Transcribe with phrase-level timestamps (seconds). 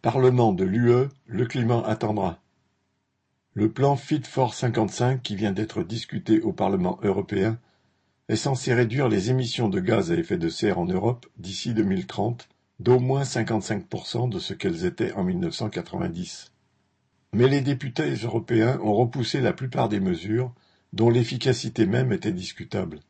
[0.00, 2.38] Parlement de l'UE, le climat attendra.
[3.54, 7.58] Le plan Fit for 55 qui vient d'être discuté au Parlement européen
[8.28, 12.48] est censé réduire les émissions de gaz à effet de serre en Europe d'ici 2030
[12.78, 16.52] d'au moins 55% de ce qu'elles étaient en 1990.
[17.32, 20.54] Mais les députés européens ont repoussé la plupart des mesures
[20.92, 23.00] dont l'efficacité même était discutable.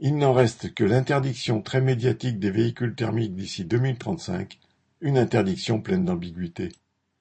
[0.00, 4.58] Il n'en reste que l'interdiction très médiatique des véhicules thermiques d'ici 2035
[5.02, 6.70] une interdiction pleine d'ambiguïté.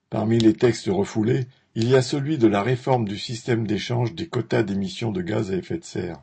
[0.10, 4.28] Parmi les textes refoulés, il y a celui de la réforme du système d'échange des
[4.28, 6.22] quotas d'émissions de gaz à effet de serre.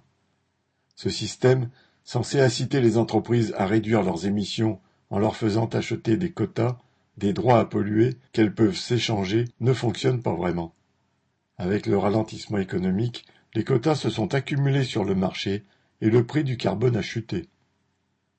[0.94, 1.68] Ce système,
[2.04, 4.78] censé inciter les entreprises à réduire leurs émissions
[5.10, 6.78] en leur faisant acheter des quotas,
[7.16, 10.74] des droits à polluer qu'elles peuvent s'échanger, ne fonctionne pas vraiment.
[11.56, 15.64] Avec le ralentissement économique, les quotas se sont accumulés sur le marché
[16.00, 17.48] et le prix du carbone a chuté.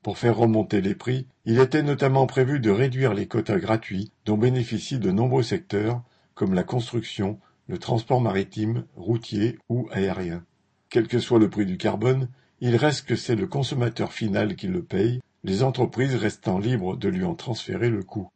[0.01, 4.37] Pour faire remonter les prix, il était notamment prévu de réduire les quotas gratuits dont
[4.37, 6.01] bénéficient de nombreux secteurs
[6.35, 10.45] comme la construction, le transport maritime, routier ou aérien.
[10.89, 12.29] Quel que soit le prix du carbone,
[12.61, 17.09] il reste que c'est le consommateur final qui le paye, les entreprises restant libres de
[17.09, 18.29] lui en transférer le coût.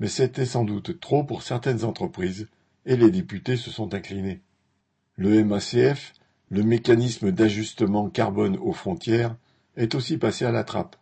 [0.00, 2.48] Mais c'était sans doute trop pour certaines entreprises,
[2.86, 4.40] et les députés se sont inclinés.
[5.16, 6.12] Le MACF,
[6.50, 9.36] le mécanisme d'ajustement carbone aux frontières,
[9.78, 10.96] est aussi passé à la trappe.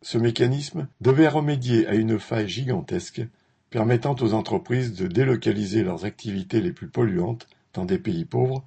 [0.00, 3.22] Ce mécanisme devait remédier à une faille gigantesque
[3.70, 8.64] permettant aux entreprises de délocaliser leurs activités les plus polluantes dans des pays pauvres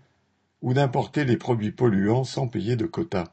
[0.62, 3.31] ou d'importer les produits polluants sans payer de quotas.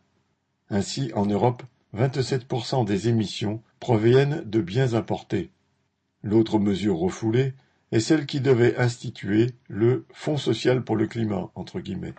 [0.70, 1.62] Ainsi, en Europe,
[1.96, 5.50] 27% des émissions proviennent de biens importés.
[6.22, 7.54] L'autre mesure refoulée
[7.92, 12.14] est celle qui devait instituer le Fonds social pour le climat, entre guillemets.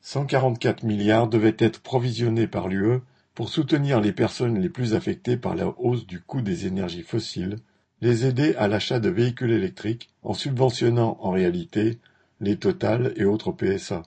[0.00, 3.00] 144 milliards devaient être provisionnés par l'UE
[3.38, 7.58] pour soutenir les personnes les plus affectées par la hausse du coût des énergies fossiles,
[8.00, 12.00] les aider à l'achat de véhicules électriques en subventionnant en réalité
[12.40, 14.02] les Total et autres PSA.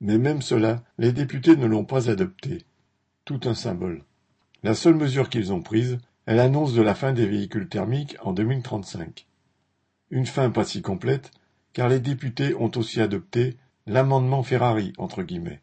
[0.00, 2.64] Mais même cela, les députés ne l'ont pas adopté.
[3.24, 4.02] Tout un symbole.
[4.64, 8.32] La seule mesure qu'ils ont prise est l'annonce de la fin des véhicules thermiques en
[8.32, 9.28] 2035.
[10.10, 11.30] Une fin pas si complète,
[11.74, 13.56] car les députés ont aussi adopté
[13.86, 15.60] l'amendement Ferrari, entre guillemets.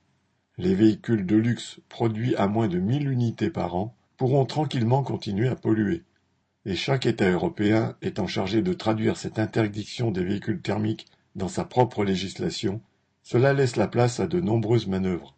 [0.64, 5.48] Les véhicules de luxe produits à moins de 1000 unités par an pourront tranquillement continuer
[5.48, 6.04] à polluer.
[6.66, 11.66] Et chaque État européen étant chargé de traduire cette interdiction des véhicules thermiques dans sa
[11.66, 12.80] propre législation,
[13.24, 15.36] cela laisse la place à de nombreuses manœuvres.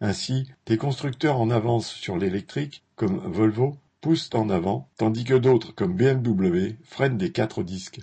[0.00, 5.74] Ainsi, des constructeurs en avance sur l'électrique, comme Volvo, poussent en avant, tandis que d'autres,
[5.74, 7.98] comme BMW, freinent des quatre disques.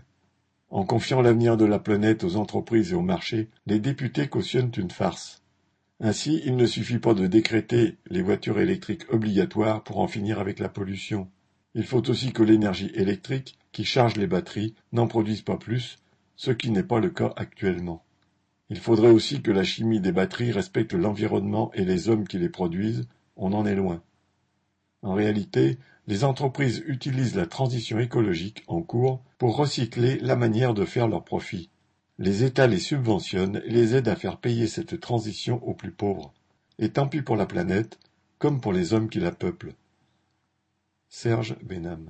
[0.70, 4.92] En confiant l'avenir de la planète aux entreprises et aux marchés, les députés cautionnent une
[4.92, 5.39] farce.
[6.02, 10.60] Ainsi, il ne suffit pas de décréter les voitures électriques obligatoires pour en finir avec
[10.60, 11.30] la pollution.
[11.76, 15.98] Il faut aussi que l'énergie électrique, qui charge les batteries, n'en produise pas plus,
[16.36, 18.04] ce qui n'est pas le cas actuellement.
[18.70, 22.50] Il faudrait aussi que la chimie des batteries respecte l'environnement et les hommes qui les
[22.50, 24.02] produisent, on en est loin.
[25.02, 25.78] En réalité,
[26.08, 31.24] les entreprises utilisent la transition écologique en cours pour recycler la manière de faire leurs
[31.24, 31.70] profits.
[32.22, 36.34] Les États les subventionnent et les aident à faire payer cette transition aux plus pauvres.
[36.78, 37.98] Et tant pis pour la planète,
[38.40, 39.74] comme pour les hommes qui la peuplent.
[41.08, 42.06] Serge Benham